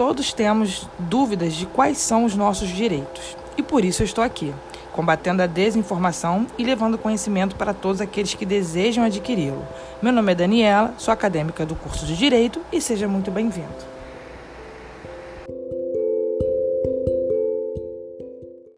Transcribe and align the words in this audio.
Todos 0.00 0.32
temos 0.32 0.88
dúvidas 0.98 1.52
de 1.52 1.66
quais 1.66 1.98
são 1.98 2.24
os 2.24 2.34
nossos 2.34 2.70
direitos. 2.70 3.36
E 3.58 3.62
por 3.62 3.84
isso 3.84 4.00
eu 4.00 4.06
estou 4.06 4.24
aqui, 4.24 4.50
combatendo 4.92 5.42
a 5.42 5.46
desinformação 5.46 6.46
e 6.56 6.64
levando 6.64 6.96
conhecimento 6.96 7.54
para 7.54 7.74
todos 7.74 8.00
aqueles 8.00 8.32
que 8.32 8.46
desejam 8.46 9.04
adquiri-lo. 9.04 9.62
Meu 10.00 10.10
nome 10.10 10.32
é 10.32 10.34
Daniela, 10.34 10.94
sou 10.96 11.12
acadêmica 11.12 11.66
do 11.66 11.74
curso 11.74 12.06
de 12.06 12.16
Direito 12.16 12.62
e 12.72 12.80
seja 12.80 13.06
muito 13.06 13.30
bem-vindo. 13.30 13.90